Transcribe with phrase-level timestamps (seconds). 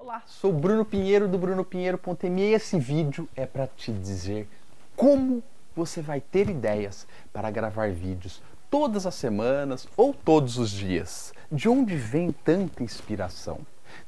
[0.00, 4.48] Olá, sou Bruno Pinheiro do brunopinheiro.me e esse vídeo é para te dizer
[4.94, 5.42] como
[5.74, 8.40] você vai ter ideias para gravar vídeos
[8.70, 11.34] todas as semanas ou todos os dias.
[11.50, 13.58] De onde vem tanta inspiração?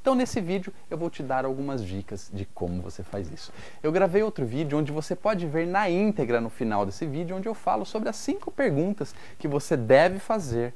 [0.01, 3.53] Então nesse vídeo eu vou te dar algumas dicas de como você faz isso.
[3.83, 7.49] Eu gravei outro vídeo onde você pode ver na íntegra no final desse vídeo onde
[7.49, 10.73] eu falo sobre as cinco perguntas que você deve fazer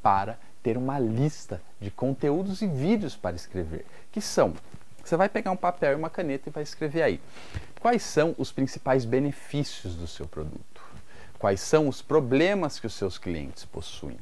[0.00, 4.54] para ter uma lista de conteúdos e vídeos para escrever, que são
[5.04, 7.20] você vai pegar um papel e uma caneta e vai escrever aí.
[7.80, 10.80] Quais são os principais benefícios do seu produto?
[11.38, 14.18] Quais são os problemas que os seus clientes possuem?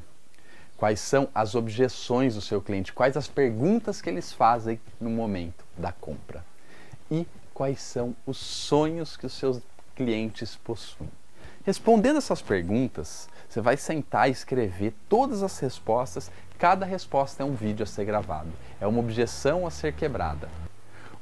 [0.78, 2.95] Quais são as objeções do seu cliente?
[2.95, 6.42] Quais as perguntas que eles fazem no momento da compra?
[7.11, 9.61] E quais são os sonhos que os seus
[9.95, 11.11] clientes possuem?
[11.70, 16.28] Respondendo essas perguntas, você vai sentar e escrever todas as respostas.
[16.59, 18.48] Cada resposta é um vídeo a ser gravado,
[18.80, 20.48] é uma objeção a ser quebrada.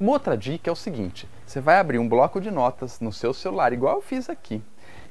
[0.01, 3.34] Uma outra dica é o seguinte: você vai abrir um bloco de notas no seu
[3.34, 4.62] celular, igual eu fiz aqui,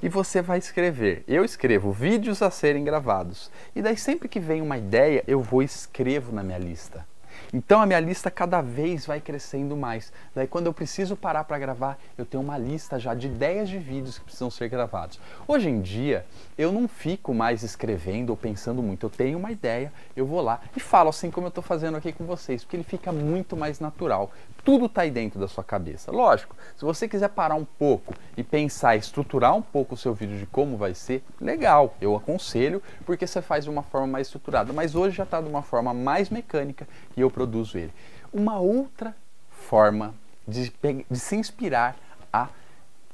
[0.02, 1.24] e você vai escrever.
[1.28, 3.52] Eu escrevo vídeos a serem gravados.
[3.76, 7.06] E daí sempre que vem uma ideia, eu vou escrevo na minha lista.
[7.54, 10.12] Então a minha lista cada vez vai crescendo mais.
[10.36, 13.78] Daí quando eu preciso parar para gravar, eu tenho uma lista já de ideias de
[13.78, 15.20] vídeos que precisam ser gravados.
[15.48, 16.26] Hoje em dia,
[16.58, 19.06] eu não fico mais escrevendo ou pensando muito.
[19.06, 22.12] Eu tenho uma ideia, eu vou lá e falo assim como eu estou fazendo aqui
[22.12, 24.32] com vocês, porque ele fica muito mais natural.
[24.64, 26.12] Tudo está aí dentro da sua cabeça.
[26.12, 30.38] Lógico, se você quiser parar um pouco e pensar, estruturar um pouco o seu vídeo
[30.38, 34.74] de como vai ser, legal, eu aconselho, porque você faz de uma forma mais estruturada.
[34.74, 37.94] Mas hoje já está de uma forma mais mecânica e eu produzo ele.
[38.32, 39.16] Uma outra
[39.50, 40.14] forma
[40.48, 40.74] de,
[41.10, 41.96] de se inspirar
[42.32, 42.50] a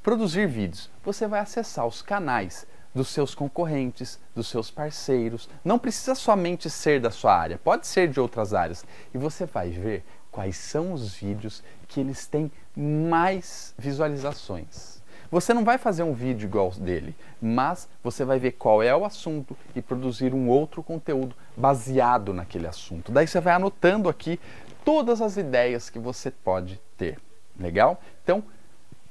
[0.01, 5.49] produzir vídeos, você vai acessar os canais dos seus concorrentes, dos seus parceiros.
[5.63, 8.85] Não precisa somente ser da sua área, pode ser de outras áreas.
[9.13, 15.01] E você vai ver quais são os vídeos que eles têm mais visualizações.
[15.33, 19.03] Você não vai fazer um vídeo igual dele, mas você vai ver qual é o
[19.03, 23.11] assunto e produzir um outro conteúdo baseado naquele assunto.
[23.11, 24.39] Daí você vai anotando aqui
[24.85, 27.17] todas as ideias que você pode ter.
[27.59, 27.99] Legal?
[28.23, 28.43] Então,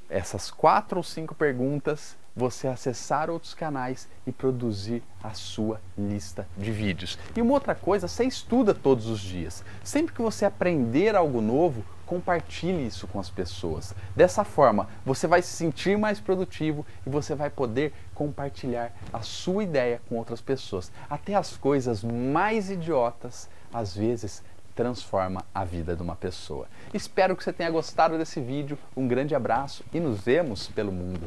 [0.08, 6.70] essas quatro ou cinco perguntas você acessar outros canais e produzir a sua lista de
[6.70, 7.18] vídeos.
[7.36, 9.64] E uma outra coisa, você estuda todos os dias.
[9.82, 13.94] Sempre que você aprender algo novo, compartilhe isso com as pessoas.
[14.14, 19.64] Dessa forma, você vai se sentir mais produtivo e você vai poder compartilhar a sua
[19.64, 20.92] ideia com outras pessoas.
[21.08, 26.66] Até as coisas mais idiotas, às vezes, transforma a vida de uma pessoa.
[26.92, 28.78] Espero que você tenha gostado desse vídeo.
[28.94, 31.26] Um grande abraço e nos vemos pelo mundo.